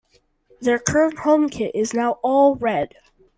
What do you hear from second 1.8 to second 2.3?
now